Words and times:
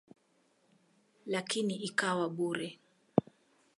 Lakini 1.25 1.75
ikawa 1.75 2.27
bure. 2.35 2.79